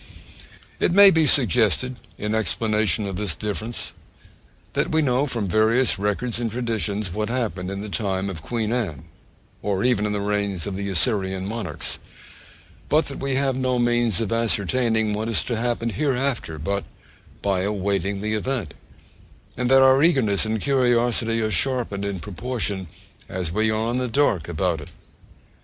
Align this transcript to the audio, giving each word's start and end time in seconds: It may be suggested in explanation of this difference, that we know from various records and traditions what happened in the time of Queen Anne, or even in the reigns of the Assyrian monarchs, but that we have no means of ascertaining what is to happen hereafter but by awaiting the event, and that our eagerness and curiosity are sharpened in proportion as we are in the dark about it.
It 0.79 0.93
may 0.93 1.11
be 1.11 1.27
suggested 1.27 1.97
in 2.17 2.33
explanation 2.33 3.05
of 3.05 3.17
this 3.17 3.35
difference, 3.35 3.91
that 4.73 4.89
we 4.89 5.03
know 5.03 5.27
from 5.27 5.47
various 5.47 5.99
records 5.99 6.39
and 6.39 6.49
traditions 6.49 7.11
what 7.13 7.29
happened 7.29 7.69
in 7.69 7.81
the 7.81 7.87
time 7.87 8.27
of 8.27 8.41
Queen 8.41 8.73
Anne, 8.73 9.03
or 9.61 9.83
even 9.83 10.07
in 10.07 10.11
the 10.11 10.19
reigns 10.19 10.65
of 10.65 10.75
the 10.75 10.89
Assyrian 10.89 11.45
monarchs, 11.47 11.99
but 12.89 13.09
that 13.09 13.19
we 13.19 13.35
have 13.35 13.55
no 13.55 13.77
means 13.77 14.19
of 14.19 14.31
ascertaining 14.31 15.13
what 15.13 15.29
is 15.29 15.43
to 15.43 15.55
happen 15.55 15.91
hereafter 15.91 16.57
but 16.57 16.83
by 17.43 17.59
awaiting 17.61 18.21
the 18.21 18.33
event, 18.33 18.73
and 19.55 19.69
that 19.69 19.83
our 19.83 20.01
eagerness 20.01 20.45
and 20.45 20.61
curiosity 20.61 21.39
are 21.41 21.51
sharpened 21.51 22.03
in 22.05 22.19
proportion 22.19 22.87
as 23.29 23.51
we 23.51 23.69
are 23.69 23.91
in 23.91 23.97
the 23.97 24.07
dark 24.07 24.47
about 24.47 24.81
it. 24.81 24.89